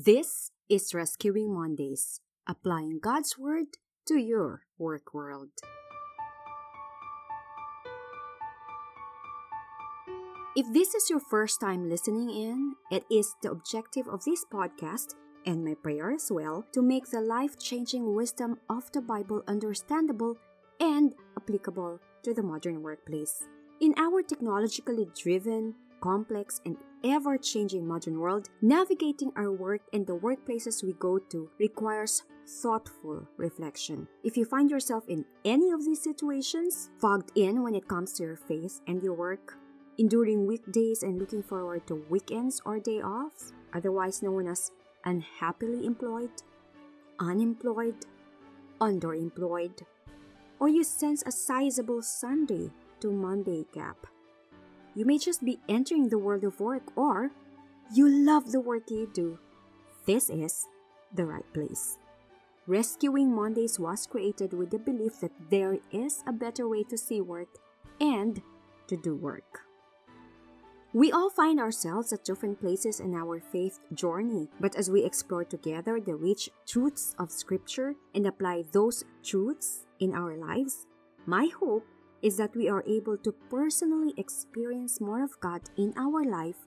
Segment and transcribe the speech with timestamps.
[0.00, 5.48] This is Rescuing Mondays, applying God's Word to your work world.
[10.54, 15.16] If this is your first time listening in, it is the objective of this podcast
[15.44, 20.36] and my prayer as well to make the life changing wisdom of the Bible understandable
[20.78, 23.48] and applicable to the modern workplace.
[23.80, 30.16] In our technologically driven, complex, and ever changing modern world, navigating our work and the
[30.16, 34.08] workplaces we go to requires thoughtful reflection.
[34.24, 38.22] If you find yourself in any of these situations, fogged in when it comes to
[38.22, 39.56] your faith and your work,
[39.98, 44.70] enduring weekdays and looking forward to weekends or day offs, otherwise known as
[45.04, 46.30] unhappily employed,
[47.20, 48.06] unemployed,
[48.80, 49.82] underemployed,
[50.60, 52.70] or you sense a sizable Sunday
[53.00, 54.06] to Monday gap.
[54.98, 57.30] You may just be entering the world of work or
[57.94, 59.38] you love the work you do.
[60.06, 60.66] This is
[61.14, 61.98] the right place.
[62.66, 67.20] Rescuing Mondays was created with the belief that there is a better way to see
[67.20, 67.46] work
[68.00, 68.42] and
[68.88, 69.60] to do work.
[70.92, 75.44] We all find ourselves at different places in our faith journey, but as we explore
[75.44, 80.88] together the rich truths of Scripture and apply those truths in our lives,
[81.24, 81.86] my hope
[82.22, 86.66] is that we are able to personally experience more of God in our life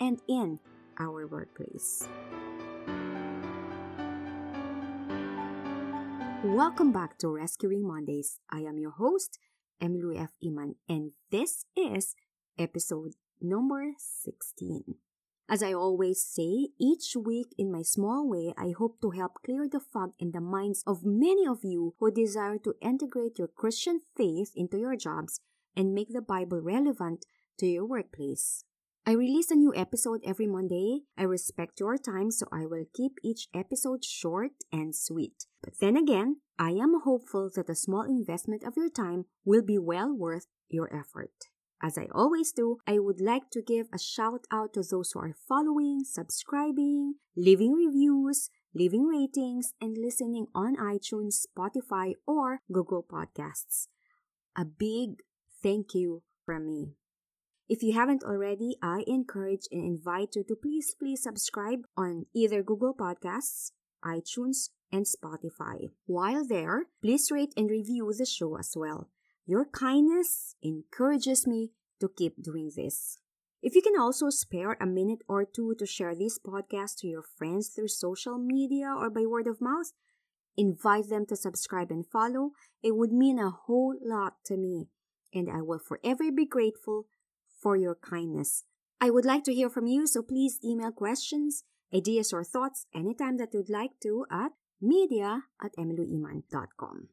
[0.00, 0.58] and in
[0.98, 2.08] our workplace.
[6.44, 8.40] Welcome back to Rescuing Mondays.
[8.50, 9.38] I am your host,
[9.82, 10.30] Emilu F.
[10.44, 12.14] Iman, and this is
[12.58, 14.94] episode number 16.
[15.50, 19.66] As I always say, each week in my small way, I hope to help clear
[19.66, 24.00] the fog in the minds of many of you who desire to integrate your Christian
[24.14, 25.40] faith into your jobs
[25.74, 27.24] and make the Bible relevant
[27.58, 28.64] to your workplace.
[29.06, 31.04] I release a new episode every Monday.
[31.16, 35.46] I respect your time, so I will keep each episode short and sweet.
[35.62, 39.78] But then again, I am hopeful that a small investment of your time will be
[39.78, 41.32] well worth your effort.
[41.80, 45.20] As I always do, I would like to give a shout out to those who
[45.20, 53.86] are following, subscribing, leaving reviews, leaving ratings, and listening on iTunes, Spotify, or Google Podcasts.
[54.56, 55.22] A big
[55.62, 56.94] thank you from me.
[57.68, 62.62] If you haven't already, I encourage and invite you to please, please subscribe on either
[62.62, 63.72] Google Podcasts,
[64.04, 65.90] iTunes, and Spotify.
[66.06, 69.10] While there, please rate and review the show as well.
[69.48, 71.70] Your kindness encourages me
[72.00, 73.16] to keep doing this.
[73.62, 77.22] If you can also spare a minute or two to share this podcast to your
[77.22, 79.92] friends through social media or by word of mouth,
[80.58, 82.50] invite them to subscribe and follow.
[82.82, 84.90] It would mean a whole lot to me,
[85.32, 87.06] and I will forever be grateful
[87.58, 88.64] for your kindness.
[89.00, 93.38] I would like to hear from you, so please email questions, ideas, or thoughts anytime
[93.38, 97.08] that you'd like to at media at emiluiman.com.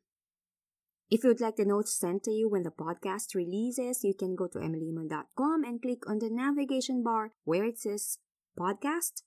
[1.11, 4.47] If you'd like the notes sent to you when the podcast releases, you can go
[4.47, 8.17] to emiluiman.com and click on the navigation bar where it says
[8.59, 9.21] podcast,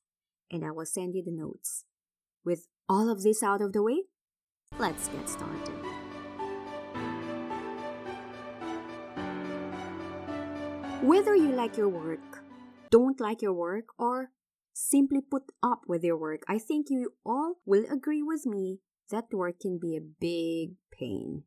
[0.51, 1.85] and I will send you the notes.
[2.45, 4.03] With all of this out of the way,
[4.77, 5.79] let's get started.
[11.01, 12.43] Whether you like your work,
[12.91, 14.33] don't like your work, or
[14.75, 18.81] simply put up with your work, I think you all will agree with me
[19.13, 21.45] that work can be a big pain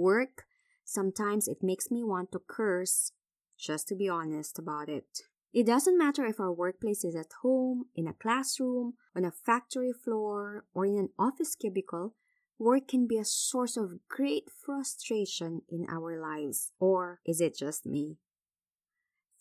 [0.00, 0.44] work,
[0.84, 3.12] sometimes it makes me want to curse,
[3.58, 5.20] just to be honest about it.
[5.52, 9.92] It doesn't matter if our workplace is at home, in a classroom, on a factory
[9.92, 12.14] floor, or in an office cubicle,
[12.58, 16.70] work can be a source of great frustration in our lives.
[16.78, 18.18] Or is it just me?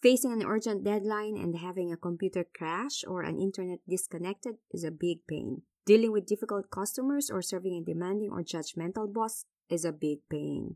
[0.02, 4.92] Facing an urgent deadline and having a computer crash or an internet disconnected is a
[4.92, 5.64] big pain.
[5.86, 10.76] Dealing with difficult customers or serving a demanding or judgmental boss is a big pain.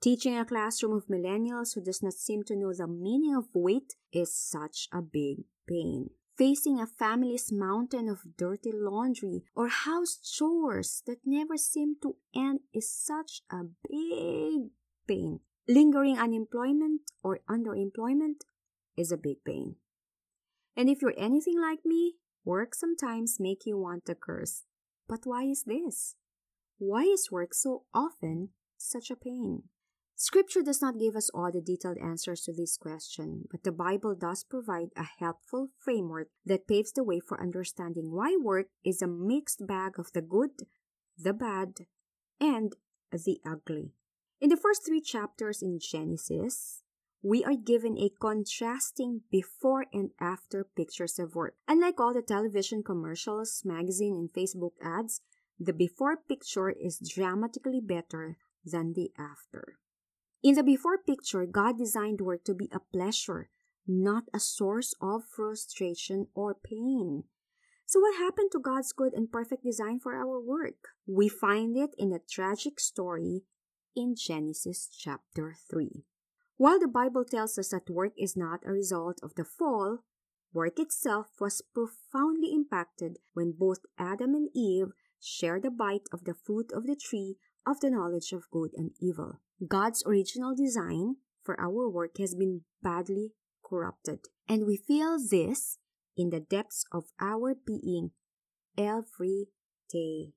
[0.00, 3.94] Teaching a classroom of millennials who does not seem to know the meaning of wait
[4.12, 5.38] is such a big
[5.68, 6.10] pain.
[6.36, 12.60] Facing a family's mountain of dirty laundry or house chores that never seem to end
[12.72, 14.70] is such a big
[15.08, 15.40] pain.
[15.66, 18.46] Lingering unemployment or underemployment
[18.96, 19.74] is a big pain.
[20.76, 22.14] And if you're anything like me,
[22.44, 24.62] work sometimes make you want to curse.
[25.08, 26.14] But why is this?
[26.78, 29.64] Why is work so often such a pain?
[30.14, 34.16] Scripture does not give us all the detailed answers to this question, but the Bible
[34.16, 39.06] does provide a helpful framework that paves the way for understanding why work is a
[39.06, 40.50] mixed bag of the good,
[41.16, 41.86] the bad,
[42.40, 42.74] and
[43.12, 43.92] the ugly.
[44.40, 46.82] In the first three chapters in Genesis,
[47.22, 51.54] we are given a contrasting before and after pictures of work.
[51.66, 55.20] Unlike all the television commercials, magazine, and Facebook ads,
[55.58, 59.78] the before picture is dramatically better than the after.
[60.42, 63.50] In the before picture, God designed work to be a pleasure,
[63.86, 67.24] not a source of frustration or pain.
[67.86, 70.92] So, what happened to God's good and perfect design for our work?
[71.06, 73.42] We find it in a tragic story
[73.96, 76.04] in Genesis chapter 3.
[76.56, 80.00] While the Bible tells us that work is not a result of the fall,
[80.52, 86.34] work itself was profoundly impacted when both Adam and Eve shared the bite of the
[86.34, 87.36] fruit of the tree
[87.66, 89.40] of the knowledge of good and evil.
[89.66, 93.32] God's original design for our work has been badly
[93.64, 95.78] corrupted, and we feel this
[96.16, 98.10] in the depths of our being
[98.76, 99.46] every
[99.92, 100.32] day.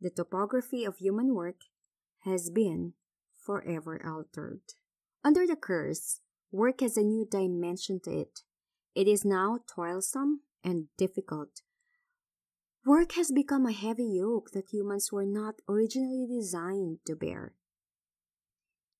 [0.00, 1.60] The topography of human work
[2.24, 2.94] has been
[3.44, 4.60] forever altered.
[5.24, 6.20] Under the curse,
[6.50, 8.40] work has a new dimension to it.
[8.94, 11.62] It is now toilsome and difficult.
[12.84, 17.54] Work has become a heavy yoke that humans were not originally designed to bear.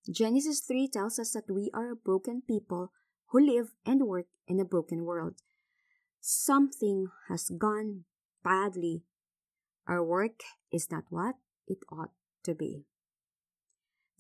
[0.08, 2.93] Genesis 3 tells us that we are a broken people
[3.29, 5.34] who live and work in a broken world.
[6.20, 8.05] Something has gone
[8.44, 9.02] badly.
[9.88, 10.43] Our work
[10.73, 11.34] is not what
[11.67, 12.12] it ought
[12.44, 12.84] to be.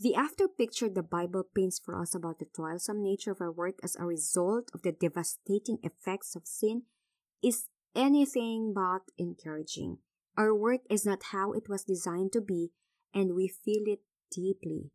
[0.00, 3.78] The after picture the Bible paints for us about the toilsome nature of our work
[3.84, 6.82] as a result of the devastating effects of sin
[7.42, 9.98] is anything but encouraging.
[10.36, 12.70] Our work is not how it was designed to be,
[13.14, 14.00] and we feel it
[14.34, 14.90] deeply.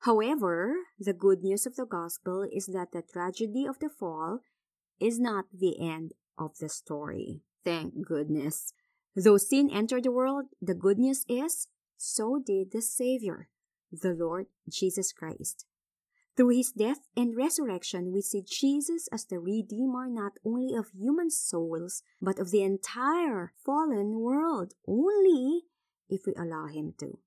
[0.00, 4.40] However, the good news of the gospel is that the tragedy of the fall
[5.00, 7.40] is not the end of the story.
[7.64, 8.72] Thank goodness.
[9.16, 13.48] Though sin entered the world, the good news is so did the Savior
[13.90, 15.64] the Lord Jesus Christ.
[16.38, 21.32] Through his death and resurrection, we see Jesus as the Redeemer not only of human
[21.32, 25.62] souls, but of the entire fallen world, only
[26.08, 27.18] if we allow him to.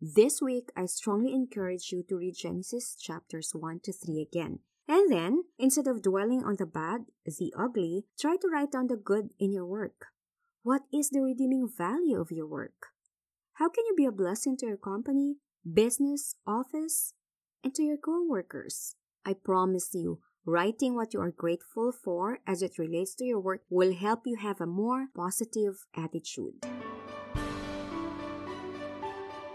[0.00, 4.60] This week, I strongly encourage you to read Genesis chapters 1 to 3 again.
[4.88, 8.96] And then, instead of dwelling on the bad, the ugly, try to write down the
[8.96, 10.06] good in your work.
[10.62, 12.96] What is the redeeming value of your work?
[13.60, 15.36] How can you be a blessing to your company,
[15.70, 17.12] business, office,
[17.64, 18.94] and to your co-workers?
[19.24, 23.62] I promise you, writing what you are grateful for as it relates to your work
[23.70, 26.66] will help you have a more positive attitude.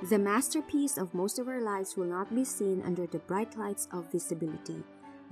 [0.09, 3.87] The masterpiece of most of our lives will not be seen under the bright lights
[3.93, 4.81] of visibility,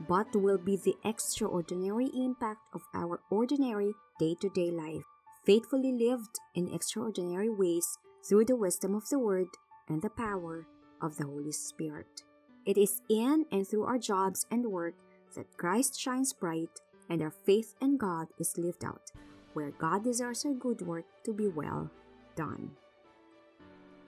[0.08, 5.04] but will be the extraordinary impact of our ordinary day to day life,
[5.46, 7.98] faithfully lived in extraordinary ways
[8.28, 9.48] through the wisdom of the Word
[9.88, 10.68] and the power
[11.02, 12.27] of the Holy Spirit.
[12.68, 14.96] It is in and through our jobs and work
[15.36, 19.10] that Christ shines bright and our faith in God is lived out,
[19.54, 21.90] where God desires our good work to be well
[22.36, 22.72] done.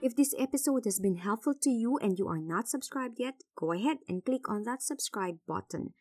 [0.02, 3.72] If this episode has been helpful to you and you are not subscribed yet, go
[3.72, 5.94] ahead and click on that subscribe button.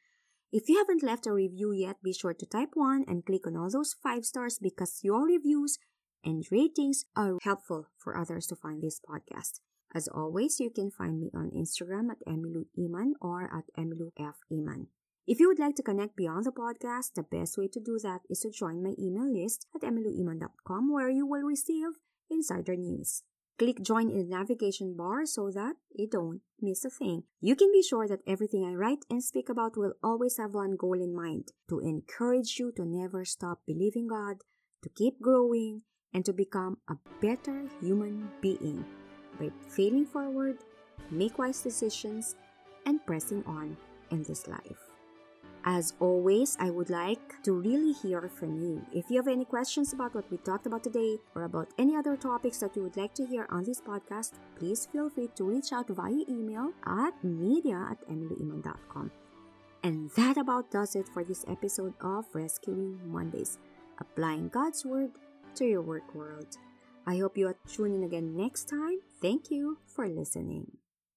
[0.52, 3.56] If you haven't left a review yet, be sure to type 1 and click on
[3.56, 5.78] all those 5 stars because your reviews
[6.26, 9.62] and ratings are helpful for others to find this podcast.
[9.94, 14.36] As always, you can find me on Instagram at Emilu Iman or at Emilu F.
[14.52, 14.88] Iman.
[15.26, 18.22] If you would like to connect beyond the podcast, the best way to do that
[18.30, 21.90] is to join my email list at emiluiman.com where you will receive
[22.30, 23.24] insider news.
[23.58, 27.24] Click join in the navigation bar so that you don't miss a thing.
[27.42, 30.78] You can be sure that everything I write and speak about will always have one
[30.78, 34.44] goal in mind to encourage you to never stop believing God,
[34.84, 35.82] to keep growing,
[36.14, 38.86] and to become a better human being
[39.40, 40.58] by failing forward,
[41.10, 42.36] make wise decisions,
[42.86, 43.78] and pressing on
[44.12, 44.90] in this life.
[45.66, 48.82] As always, I would like to really hear from you.
[48.94, 52.16] If you have any questions about what we talked about today or about any other
[52.16, 55.74] topics that you would like to hear on this podcast, please feel free to reach
[55.74, 59.12] out via email at media at emiluiman.com.
[59.84, 63.60] And that about does it for this episode of Rescuing Mondays,
[64.00, 65.12] applying God's Word
[65.56, 66.58] to your work world.
[67.06, 69.00] I hope you are tuning in again next time.
[69.22, 70.78] Thank you for listening.